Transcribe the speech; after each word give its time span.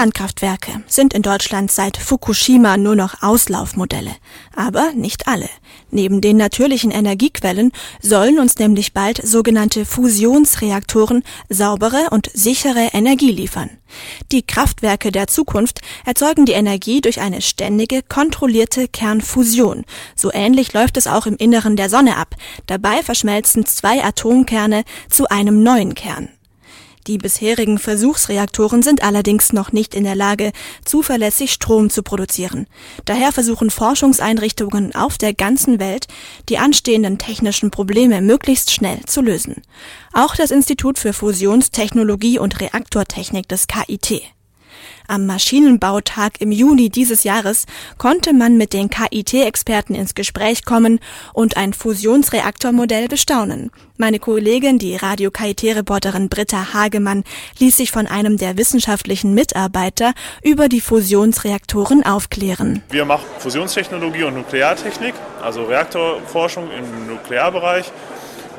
Kernkraftwerke 0.00 0.82
sind 0.86 1.12
in 1.12 1.20
Deutschland 1.20 1.70
seit 1.70 1.98
Fukushima 1.98 2.78
nur 2.78 2.96
noch 2.96 3.22
Auslaufmodelle. 3.22 4.12
Aber 4.56 4.92
nicht 4.94 5.28
alle. 5.28 5.50
Neben 5.90 6.22
den 6.22 6.38
natürlichen 6.38 6.90
Energiequellen 6.90 7.70
sollen 8.00 8.38
uns 8.38 8.56
nämlich 8.56 8.94
bald 8.94 9.20
sogenannte 9.22 9.84
Fusionsreaktoren 9.84 11.22
saubere 11.50 12.08
und 12.12 12.30
sichere 12.32 12.88
Energie 12.94 13.30
liefern. 13.30 13.68
Die 14.32 14.40
Kraftwerke 14.40 15.12
der 15.12 15.26
Zukunft 15.26 15.82
erzeugen 16.06 16.46
die 16.46 16.52
Energie 16.52 17.02
durch 17.02 17.20
eine 17.20 17.42
ständige, 17.42 18.02
kontrollierte 18.02 18.88
Kernfusion. 18.88 19.84
So 20.16 20.32
ähnlich 20.32 20.72
läuft 20.72 20.96
es 20.96 21.08
auch 21.08 21.26
im 21.26 21.36
Inneren 21.36 21.76
der 21.76 21.90
Sonne 21.90 22.16
ab. 22.16 22.36
Dabei 22.64 23.02
verschmelzen 23.02 23.66
zwei 23.66 24.02
Atomkerne 24.02 24.84
zu 25.10 25.28
einem 25.28 25.62
neuen 25.62 25.94
Kern. 25.94 26.30
Die 27.06 27.18
bisherigen 27.18 27.78
Versuchsreaktoren 27.78 28.82
sind 28.82 29.02
allerdings 29.02 29.52
noch 29.52 29.72
nicht 29.72 29.94
in 29.94 30.04
der 30.04 30.14
Lage, 30.14 30.52
zuverlässig 30.84 31.52
Strom 31.52 31.90
zu 31.90 32.02
produzieren. 32.02 32.66
Daher 33.04 33.32
versuchen 33.32 33.70
Forschungseinrichtungen 33.70 34.94
auf 34.94 35.16
der 35.16 35.32
ganzen 35.32 35.80
Welt, 35.80 36.08
die 36.48 36.58
anstehenden 36.58 37.18
technischen 37.18 37.70
Probleme 37.70 38.20
möglichst 38.20 38.70
schnell 38.70 39.00
zu 39.06 39.22
lösen. 39.22 39.62
Auch 40.12 40.36
das 40.36 40.50
Institut 40.50 40.98
für 40.98 41.12
Fusionstechnologie 41.12 42.38
und 42.38 42.60
Reaktortechnik 42.60 43.48
des 43.48 43.66
KIT. 43.66 44.22
Am 45.08 45.26
Maschinenbautag 45.26 46.40
im 46.40 46.52
Juni 46.52 46.88
dieses 46.88 47.24
Jahres 47.24 47.66
konnte 47.98 48.32
man 48.32 48.56
mit 48.56 48.72
den 48.72 48.90
KIT-Experten 48.90 49.94
ins 49.94 50.14
Gespräch 50.14 50.64
kommen 50.64 51.00
und 51.32 51.56
ein 51.56 51.72
Fusionsreaktormodell 51.72 53.08
bestaunen. 53.08 53.70
Meine 53.96 54.18
Kollegin, 54.18 54.78
die 54.78 54.96
Radio-KIT-Reporterin 54.96 56.30
Britta 56.30 56.72
Hagemann, 56.72 57.22
ließ 57.58 57.76
sich 57.76 57.90
von 57.90 58.06
einem 58.06 58.38
der 58.38 58.56
wissenschaftlichen 58.56 59.34
Mitarbeiter 59.34 60.14
über 60.42 60.68
die 60.68 60.80
Fusionsreaktoren 60.80 62.04
aufklären. 62.04 62.82
Wir 62.88 63.04
machen 63.04 63.26
Fusionstechnologie 63.38 64.24
und 64.24 64.34
Nukleartechnik, 64.34 65.14
also 65.42 65.64
Reaktorforschung 65.64 66.70
im 66.70 67.08
Nuklearbereich. 67.08 67.92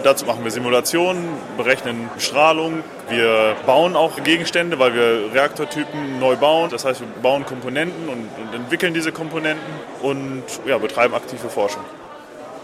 Dazu 0.04 0.26
machen 0.26 0.44
wir 0.44 0.52
Simulationen, 0.52 1.24
berechnen 1.58 2.10
Strahlung. 2.18 2.84
Wir 3.10 3.56
bauen 3.66 3.96
auch 3.96 4.24
Gegenstände, 4.24 4.80
weil 4.80 4.96
wir 4.96 5.34
Reaktortypen 5.34 6.20
neu 6.20 6.36
bauen. 6.36 6.70
Das 6.72 6.86
heißt, 6.86 7.02
wir 7.02 7.08
bauen 7.22 7.46
Komponenten 7.46 8.10
und, 8.10 8.30
und 8.42 8.56
entwickeln 8.56 8.94
diese 8.94 9.12
Komponenten 9.12 9.64
und 10.02 10.44
ja, 10.66 10.78
betreiben 10.78 11.14
aktive 11.14 11.50
Forschung. 11.50 11.84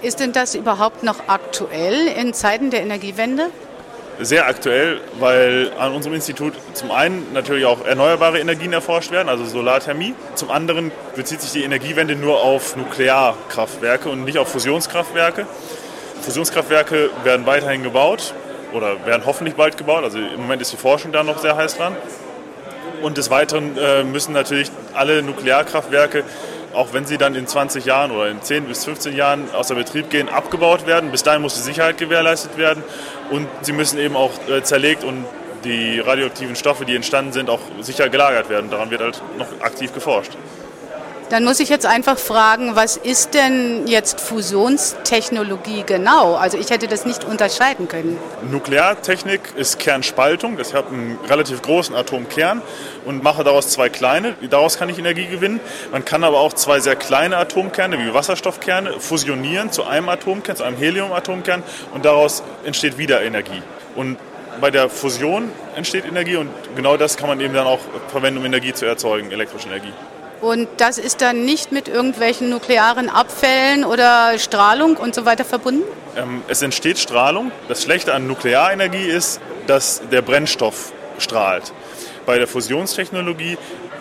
Ist 0.02 0.20
denn 0.20 0.32
das 0.32 0.56
überhaupt 0.56 1.04
noch 1.04 1.28
aktuell 1.28 2.08
in 2.08 2.34
Zeiten 2.34 2.72
der 2.72 2.82
Energiewende? 2.82 3.48
Sehr 4.20 4.48
aktuell, 4.48 5.00
weil 5.20 5.72
an 5.78 5.94
unserem 5.94 6.16
Institut 6.16 6.54
zum 6.74 6.90
einen 6.90 7.34
natürlich 7.34 7.66
auch 7.66 7.86
erneuerbare 7.86 8.40
Energien 8.40 8.74
erforscht 8.74 9.12
werden, 9.12 9.30
also 9.30 9.46
Solarthermie. 9.46 10.16
Zum 10.34 10.50
anderen 10.50 10.92
bezieht 11.16 11.42
sich 11.42 11.52
die 11.52 11.64
Energiewende 11.64 12.16
nur 12.16 12.42
auf 12.42 12.76
Nuklearkraftwerke 12.76 14.10
und 14.10 14.24
nicht 14.24 14.40
auf 14.40 14.48
Fusionskraftwerke. 14.48 15.46
Fusionskraftwerke 16.22 17.10
werden 17.24 17.46
weiterhin 17.46 17.84
gebaut 17.84 18.34
oder 18.74 19.06
werden 19.06 19.24
hoffentlich 19.26 19.56
bald 19.56 19.78
gebaut. 19.78 20.04
Also 20.04 20.18
im 20.18 20.42
Moment 20.42 20.62
ist 20.62 20.74
die 20.74 20.78
Forschung 20.78 21.12
da 21.12 21.24
noch 21.24 21.40
sehr 21.40 21.56
heiß 21.56 21.78
dran. 21.78 21.96
Und 23.02 23.18
des 23.18 23.30
Weiteren 23.30 23.78
äh, 23.78 24.04
müssen 24.04 24.34
natürlich 24.34 24.72
alle 24.94 25.22
Nuklearkraftwerke, 25.22 26.24
auch 26.74 26.94
wenn 26.94 27.06
sie 27.06 27.18
dann 27.18 27.36
in 27.36 27.48
20 27.48 27.86
Jahren 27.86 28.12
oder 28.12 28.30
in 28.30 28.42
10 28.42 28.66
bis 28.66 28.86
15 28.86 29.16
Jahren 29.16 29.52
außer 29.54 29.76
Betrieb 29.76 30.10
gehen, 30.10 30.30
abgebaut 30.30 30.88
werden. 30.88 31.12
Bis 31.12 31.24
dahin 31.24 31.42
muss 31.42 31.56
die 31.56 31.62
Sicherheit 31.62 31.98
gewährleistet 31.98 32.58
werden. 32.58 32.84
Und 33.30 33.48
sie 33.62 33.74
müssen 33.74 34.00
eben 34.00 34.16
auch 34.16 34.32
äh, 34.50 34.64
zerlegt 34.64 35.04
und 35.04 35.26
die 35.64 36.00
radioaktiven 36.00 36.56
Stoffe, 36.56 36.86
die 36.86 36.96
entstanden 36.96 37.34
sind, 37.34 37.50
auch 37.50 37.60
sicher 37.82 38.10
gelagert 38.10 38.50
werden. 38.50 38.70
Daran 38.70 38.90
wird 38.90 39.02
halt 39.02 39.22
noch 39.38 39.48
aktiv 39.62 39.94
geforscht. 39.94 40.32
Dann 41.30 41.44
muss 41.44 41.60
ich 41.60 41.68
jetzt 41.68 41.86
einfach 41.86 42.18
fragen, 42.18 42.78
was 42.78 42.96
ist 42.96 43.34
denn 43.34 43.86
jetzt 43.86 44.22
Fusionstechnologie 44.22 45.84
genau? 45.86 46.36
Also 46.36 46.58
ich 46.58 46.70
hätte 46.70 46.88
das 46.88 47.06
nicht 47.06 47.26
unterscheiden 47.26 47.90
können. 47.90 48.18
Nukleartechnik 48.50 49.42
ist 49.58 49.78
Kernspaltung. 49.78 50.56
Das 50.56 50.74
hat 50.74 50.88
einen 50.88 51.20
relativ 51.28 51.62
großen 51.62 51.94
Atomkern 51.96 52.62
und 53.04 53.24
mache 53.24 53.44
daraus 53.44 53.70
zwei 53.70 53.90
kleine. 53.90 54.36
Daraus 54.50 54.78
kann 54.78 54.88
ich 54.88 55.00
Energie 55.00 55.28
gewinnen. 55.28 55.60
Man 55.92 56.06
kann 56.06 56.24
aber 56.24 56.40
auch 56.40 56.54
zwei 56.54 56.80
sehr 56.80 56.96
kleine 56.96 57.36
Atomkerne 57.36 58.00
wie 58.00 58.14
Wasserstoffkerne 58.14 59.00
fusionieren 59.00 59.70
zu 59.70 59.84
einem 59.84 60.08
Atomkern, 60.08 60.56
zu 60.56 60.64
einem 60.64 60.78
Heliumatomkern 60.78 61.62
und 61.94 62.06
daraus 62.06 62.42
entsteht 62.64 62.98
wieder 62.98 63.22
Energie. 63.22 63.62
Und 63.96 64.18
bei 64.62 64.72
der 64.72 64.90
Fusion 64.90 65.52
entsteht 65.76 66.06
Energie 66.06 66.38
und 66.38 66.50
genau 66.76 66.96
das 66.96 67.18
kann 67.18 67.28
man 67.28 67.42
eben 67.42 67.54
dann 67.54 67.68
auch 67.68 67.80
verwenden, 68.08 68.40
um 68.40 68.46
Energie 68.46 68.74
zu 68.74 68.86
erzeugen, 68.86 69.32
elektrische 69.32 69.68
Energie. 69.68 69.94
Und 70.42 70.68
das 70.78 70.98
ist 70.98 71.22
dann 71.22 71.46
nicht 71.46 71.72
mit 71.72 71.88
irgendwelchen 71.88 72.50
nuklearen 72.50 73.10
Abfällen 73.10 73.84
oder 73.84 74.38
Strahlung 74.38 74.96
und 74.98 75.16
so 75.16 75.26
weiter 75.26 75.46
verbunden? 75.46 75.84
Ähm, 76.16 76.44
es 76.48 76.62
entsteht 76.62 77.00
Strahlung. 77.00 77.52
Das 77.68 77.84
Schlechte 77.84 78.14
an 78.14 78.28
Nuklearenergie 78.28 79.06
ist, 79.06 79.42
dass 79.66 80.02
der 80.12 80.22
Brennstoff 80.22 80.94
strahlt. 81.18 81.74
Bei 82.26 82.38
der 82.38 82.48
Fusionstechnologie 82.48 83.58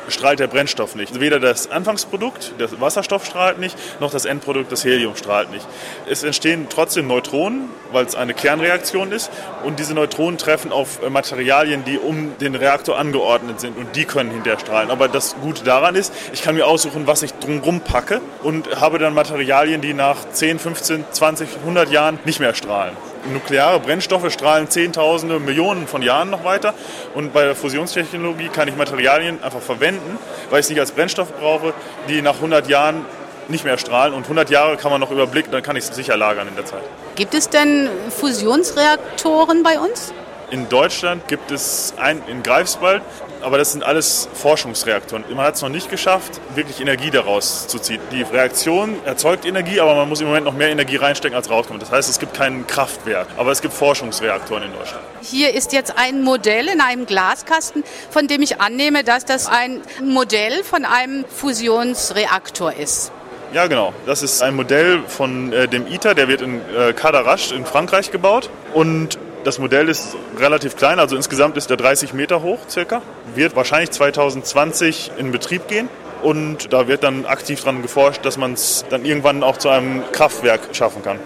strahlt 0.08 0.40
der 0.40 0.46
Brennstoff 0.46 0.94
nicht. 0.94 1.20
Weder 1.20 1.40
das 1.40 1.70
Anfangsprodukt, 1.70 2.54
der 2.58 2.80
Wasserstoff 2.80 3.24
strahlt 3.24 3.58
nicht, 3.58 3.76
noch 4.00 4.10
das 4.10 4.24
Endprodukt, 4.24 4.70
das 4.72 4.84
Helium 4.84 5.16
strahlt 5.16 5.50
nicht. 5.50 5.66
Es 6.08 6.22
entstehen 6.22 6.66
trotzdem 6.68 7.06
Neutronen, 7.06 7.68
weil 7.92 8.04
es 8.06 8.14
eine 8.14 8.34
Kernreaktion 8.34 9.12
ist 9.12 9.30
und 9.64 9.78
diese 9.78 9.94
Neutronen 9.94 10.38
treffen 10.38 10.72
auf 10.72 11.00
Materialien, 11.08 11.84
die 11.84 11.98
um 11.98 12.36
den 12.38 12.54
Reaktor 12.54 12.98
angeordnet 12.98 13.60
sind 13.60 13.76
und 13.76 13.96
die 13.96 14.04
können 14.04 14.30
hinterher 14.30 14.58
strahlen. 14.58 14.90
Aber 14.90 15.08
das 15.08 15.36
Gute 15.40 15.64
daran 15.64 15.94
ist, 15.94 16.12
ich 16.32 16.42
kann 16.42 16.54
mir 16.54 16.66
aussuchen, 16.66 17.06
was 17.06 17.22
ich 17.22 17.32
drumherum 17.34 17.80
packe 17.80 18.20
und 18.42 18.80
habe 18.80 18.98
dann 18.98 19.14
Materialien, 19.14 19.80
die 19.80 19.94
nach 19.94 20.16
10, 20.30 20.58
15, 20.58 21.04
20, 21.10 21.48
100 21.60 21.90
Jahren 21.90 22.18
nicht 22.24 22.40
mehr 22.40 22.54
strahlen 22.54 22.96
nukleare 23.32 23.80
Brennstoffe 23.80 24.32
strahlen 24.32 24.68
Zehntausende, 24.68 25.38
Millionen 25.40 25.86
von 25.86 26.02
Jahren 26.02 26.30
noch 26.30 26.44
weiter. 26.44 26.74
Und 27.14 27.32
bei 27.32 27.44
der 27.44 27.54
Fusionstechnologie 27.54 28.48
kann 28.48 28.68
ich 28.68 28.76
Materialien 28.76 29.42
einfach 29.42 29.60
verwenden, 29.60 30.18
weil 30.50 30.60
ich 30.60 30.66
sie 30.66 30.74
nicht 30.74 30.80
als 30.80 30.92
Brennstoff 30.92 31.32
brauche, 31.32 31.74
die 32.08 32.22
nach 32.22 32.36
100 32.36 32.68
Jahren 32.68 33.04
nicht 33.48 33.64
mehr 33.64 33.78
strahlen. 33.78 34.14
Und 34.14 34.24
100 34.24 34.50
Jahre 34.50 34.76
kann 34.76 34.90
man 34.90 35.00
noch 35.00 35.10
überblicken, 35.10 35.52
dann 35.52 35.62
kann 35.62 35.76
ich 35.76 35.84
es 35.84 35.94
sicher 35.94 36.16
lagern 36.16 36.48
in 36.48 36.56
der 36.56 36.64
Zeit. 36.64 36.82
Gibt 37.14 37.34
es 37.34 37.48
denn 37.48 37.88
Fusionsreaktoren 38.10 39.62
bei 39.62 39.78
uns? 39.78 40.12
In 40.50 40.68
Deutschland 40.68 41.26
gibt 41.26 41.50
es 41.50 41.94
einen 41.96 42.22
in 42.28 42.42
Greifswald, 42.44 43.02
aber 43.42 43.58
das 43.58 43.72
sind 43.72 43.84
alles 43.84 44.28
Forschungsreaktoren. 44.34 45.24
Man 45.34 45.44
hat 45.44 45.56
es 45.56 45.62
noch 45.62 45.68
nicht 45.68 45.90
geschafft, 45.90 46.40
wirklich 46.54 46.80
Energie 46.80 47.10
daraus 47.10 47.66
zu 47.68 47.78
ziehen. 47.78 48.00
Die 48.12 48.22
Reaktion 48.22 48.96
erzeugt 49.04 49.44
Energie, 49.44 49.80
aber 49.80 49.94
man 49.94 50.08
muss 50.08 50.20
im 50.20 50.26
Moment 50.26 50.44
noch 50.44 50.54
mehr 50.54 50.70
Energie 50.70 50.96
reinstecken, 50.96 51.36
als 51.36 51.50
rauskommt. 51.50 51.82
Das 51.82 51.90
heißt, 51.90 52.08
es 52.08 52.18
gibt 52.18 52.34
kein 52.34 52.66
Kraftwerk, 52.66 53.28
aber 53.36 53.52
es 53.52 53.62
gibt 53.62 53.74
Forschungsreaktoren 53.74 54.64
in 54.64 54.72
Deutschland. 54.72 55.04
Hier 55.22 55.54
ist 55.54 55.72
jetzt 55.72 55.94
ein 55.96 56.22
Modell 56.22 56.68
in 56.68 56.80
einem 56.80 57.06
Glaskasten, 57.06 57.84
von 58.10 58.26
dem 58.26 58.42
ich 58.42 58.60
annehme, 58.60 59.04
dass 59.04 59.24
das 59.24 59.46
ein 59.46 59.80
Modell 60.02 60.64
von 60.64 60.84
einem 60.84 61.24
Fusionsreaktor 61.24 62.72
ist. 62.72 63.12
Ja, 63.52 63.66
genau. 63.68 63.94
Das 64.06 64.22
ist 64.22 64.42
ein 64.42 64.54
Modell 64.54 65.02
von 65.06 65.52
äh, 65.52 65.68
dem 65.68 65.86
ITER, 65.86 66.14
der 66.14 66.28
wird 66.28 66.42
in 66.42 66.60
äh, 66.76 66.92
Cadarache 66.92 67.54
in 67.54 67.64
Frankreich 67.64 68.10
gebaut. 68.10 68.50
Und 68.74 69.18
das 69.46 69.60
Modell 69.60 69.88
ist 69.88 70.16
relativ 70.38 70.76
klein, 70.76 70.98
also 70.98 71.14
insgesamt 71.14 71.56
ist 71.56 71.70
er 71.70 71.76
30 71.76 72.12
Meter 72.12 72.42
hoch 72.42 72.58
circa. 72.68 73.00
Wird 73.36 73.54
wahrscheinlich 73.54 73.92
2020 73.92 75.12
in 75.18 75.30
Betrieb 75.30 75.68
gehen. 75.68 75.88
Und 76.22 76.72
da 76.72 76.88
wird 76.88 77.04
dann 77.04 77.26
aktiv 77.26 77.60
daran 77.60 77.82
geforscht, 77.82 78.24
dass 78.24 78.38
man 78.38 78.54
es 78.54 78.84
dann 78.90 79.04
irgendwann 79.04 79.44
auch 79.44 79.58
zu 79.58 79.68
einem 79.68 80.02
Kraftwerk 80.10 80.74
schaffen 80.74 81.02
kann. 81.02 81.20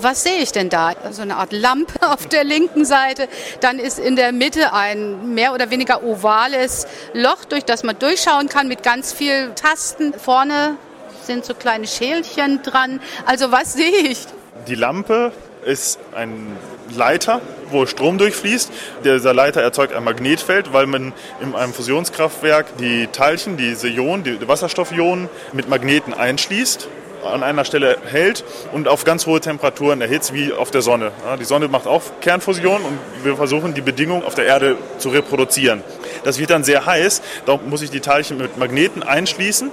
Was 0.00 0.24
sehe 0.24 0.38
ich 0.38 0.50
denn 0.50 0.70
da? 0.70 0.92
So 1.12 1.22
eine 1.22 1.36
Art 1.36 1.52
Lampe 1.52 1.94
auf 2.12 2.26
der 2.26 2.42
linken 2.42 2.84
Seite. 2.84 3.28
Dann 3.60 3.78
ist 3.78 4.00
in 4.00 4.16
der 4.16 4.32
Mitte 4.32 4.72
ein 4.72 5.34
mehr 5.34 5.54
oder 5.54 5.70
weniger 5.70 6.02
ovales 6.02 6.88
Loch, 7.12 7.44
durch 7.44 7.64
das 7.64 7.84
man 7.84 7.96
durchschauen 7.96 8.48
kann 8.48 8.66
mit 8.66 8.82
ganz 8.82 9.12
vielen 9.12 9.54
Tasten. 9.54 10.14
Vorne 10.14 10.76
sind 11.22 11.44
so 11.44 11.54
kleine 11.54 11.86
Schälchen 11.86 12.62
dran. 12.62 13.00
Also 13.24 13.52
was 13.52 13.74
sehe 13.74 14.08
ich? 14.08 14.26
Die 14.66 14.74
Lampe 14.74 15.32
ist 15.64 15.98
ein 16.14 16.56
Leiter, 16.94 17.40
wo 17.70 17.86
Strom 17.86 18.18
durchfließt. 18.18 18.72
Dieser 19.04 19.34
Leiter 19.34 19.62
erzeugt 19.62 19.94
ein 19.94 20.04
Magnetfeld, 20.04 20.72
weil 20.72 20.86
man 20.86 21.12
in 21.40 21.54
einem 21.54 21.72
Fusionskraftwerk 21.72 22.76
die 22.78 23.06
Teilchen, 23.06 23.56
diese 23.56 23.88
Ionen, 23.88 24.24
die 24.24 24.48
Wasserstoffionen 24.48 25.28
mit 25.52 25.68
Magneten 25.68 26.14
einschließt 26.14 26.88
an 27.24 27.44
einer 27.44 27.64
Stelle 27.64 27.98
hält 28.04 28.44
und 28.72 28.88
auf 28.88 29.04
ganz 29.04 29.26
hohe 29.26 29.40
Temperaturen 29.40 30.00
erhitzt, 30.00 30.34
wie 30.34 30.52
auf 30.52 30.70
der 30.72 30.82
Sonne. 30.82 31.12
die 31.38 31.44
Sonne 31.44 31.68
macht 31.68 31.86
auch 31.86 32.02
Kernfusion 32.20 32.82
und 32.82 32.98
wir 33.22 33.36
versuchen 33.36 33.74
die 33.74 33.80
Bedingungen 33.80 34.24
auf 34.24 34.34
der 34.34 34.46
Erde 34.46 34.76
zu 34.98 35.10
reproduzieren. 35.10 35.82
Das 36.24 36.38
wird 36.38 36.50
dann 36.50 36.64
sehr 36.64 36.84
heiß, 36.84 37.22
da 37.46 37.58
muss 37.58 37.82
ich 37.82 37.90
die 37.90 38.00
Teilchen 38.00 38.38
mit 38.38 38.56
Magneten 38.56 39.02
einschließen 39.02 39.70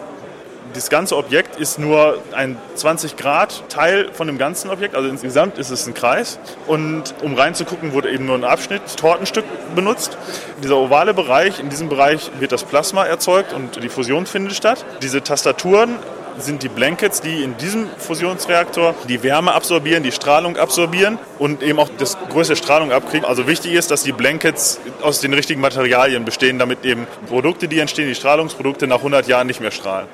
Das 0.73 0.89
ganze 0.89 1.17
Objekt 1.17 1.55
ist 1.55 1.79
nur 1.79 2.21
ein 2.31 2.57
20 2.75 3.17
Grad 3.17 3.63
Teil 3.69 4.11
von 4.13 4.27
dem 4.27 4.37
ganzen 4.37 4.69
Objekt, 4.69 4.95
also 4.95 5.09
insgesamt 5.09 5.57
ist 5.57 5.71
es 5.71 5.87
ein 5.87 5.93
Kreis. 5.93 6.37
Und 6.67 7.15
um 7.23 7.33
reinzugucken, 7.33 7.93
wurde 7.93 8.11
eben 8.11 8.25
nur 8.25 8.35
ein 8.35 8.43
Abschnitt, 8.43 8.81
Tortenstück 8.97 9.45
benutzt. 9.73 10.17
Dieser 10.63 10.77
ovale 10.77 11.13
Bereich, 11.13 11.59
in 11.59 11.69
diesem 11.69 11.89
Bereich 11.89 12.29
wird 12.39 12.51
das 12.51 12.63
Plasma 12.63 13.05
erzeugt 13.05 13.53
und 13.53 13.81
die 13.81 13.89
Fusion 13.89 14.25
findet 14.25 14.53
statt. 14.53 14.85
Diese 15.01 15.23
Tastaturen 15.23 15.95
sind 16.37 16.63
die 16.63 16.69
Blankets, 16.69 17.21
die 17.21 17.43
in 17.43 17.57
diesem 17.57 17.87
Fusionsreaktor 17.97 18.95
die 19.07 19.23
Wärme 19.23 19.53
absorbieren, 19.53 20.03
die 20.03 20.11
Strahlung 20.11 20.57
absorbieren 20.57 21.17
und 21.37 21.63
eben 21.63 21.79
auch 21.79 21.89
das 21.97 22.17
größte 22.29 22.55
Strahlung 22.55 22.91
abkriegen. 22.91 23.25
Also 23.27 23.47
wichtig 23.47 23.73
ist, 23.73 23.91
dass 23.91 24.03
die 24.03 24.11
Blankets 24.11 24.79
aus 25.01 25.19
den 25.19 25.33
richtigen 25.33 25.61
Materialien 25.61 26.25
bestehen, 26.25 26.59
damit 26.59 26.85
eben 26.85 27.07
Produkte, 27.27 27.67
die 27.67 27.79
entstehen, 27.79 28.07
die 28.07 28.15
Strahlungsprodukte 28.15 28.87
nach 28.87 28.97
100 28.97 29.27
Jahren 29.27 29.47
nicht 29.47 29.61
mehr 29.61 29.71
strahlen. 29.71 30.07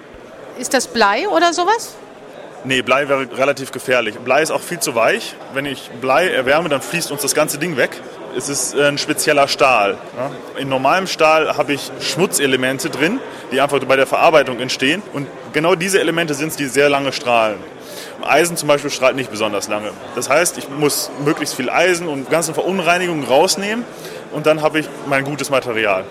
Ist 0.58 0.74
das 0.74 0.88
Blei 0.88 1.28
oder 1.28 1.54
sowas? 1.54 1.96
Nee, 2.64 2.82
Blei 2.82 3.08
wäre 3.10 3.28
relativ 3.38 3.72
gefährlich. 3.72 4.16
Blei 4.20 4.42
ist 4.42 4.52
auch 4.52 4.62
viel 4.62 4.80
zu 4.80 4.96
weich. 4.96 5.36
Wenn 5.54 5.66
ich 5.66 5.92
Blei 6.02 6.30
erwärme, 6.30 6.70
dann 6.70 6.82
fließt 6.82 7.12
uns 7.12 7.22
das 7.22 7.36
ganze 7.36 7.60
Ding 7.60 7.78
weg. 7.78 8.02
Es 8.36 8.50
ist 8.50 8.76
ein 8.76 8.98
spezieller 8.98 9.48
Stahl. 9.48 9.98
In 10.58 10.68
normalem 10.68 11.08
Stahl 11.08 11.58
habe 11.58 11.74
ich 11.74 11.92
Schmutzelemente 12.00 12.90
drin, 12.90 13.20
die 13.52 13.62
einfach 13.62 13.80
bei 13.80 13.96
der 13.96 14.08
Verarbeitung 14.08 14.60
entstehen. 14.60 15.04
Und 15.14 15.28
genau 15.54 15.76
diese 15.76 16.00
Elemente 16.00 16.34
sind 16.34 16.50
es, 16.50 16.56
die 16.56 16.66
sehr 16.66 16.90
lange 16.90 17.14
strahlen. 17.14 17.58
Eisen 18.24 18.58
zum 18.58 18.68
Beispiel 18.68 18.90
strahlt 18.90 19.16
nicht 19.16 19.30
besonders 19.30 19.68
lange. 19.68 19.92
Das 20.16 20.30
heißt, 20.30 20.58
ich 20.58 20.68
muss 20.70 21.12
möglichst 21.24 21.56
viel 21.56 21.70
Eisen 21.70 22.08
und 22.08 22.30
ganze 22.32 22.54
Verunreinigungen 22.54 23.24
rausnehmen 23.24 23.86
und 24.32 24.48
dann 24.48 24.62
habe 24.62 24.80
ich 24.80 24.90
mein 25.06 25.24
gutes 25.24 25.50
Material. 25.52 26.06